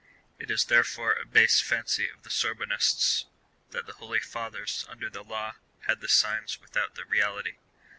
[0.39, 3.25] It is therefore a base fancy of the Sorbonists,
[3.69, 7.57] that the holy fathers under the law had the signs without the reality.